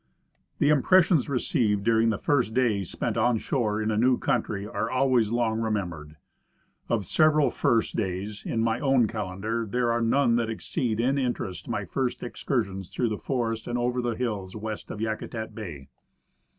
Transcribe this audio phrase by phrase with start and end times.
[0.57, 4.89] The impressions received during the first day spent on shore in a new country are
[4.89, 6.15] always long remembered.
[6.89, 11.67] Of several" first days" in my own calendar, there are none that exceed in interest
[11.67, 15.89] my first excursions through the forest and over the hills west of Yakutat bay.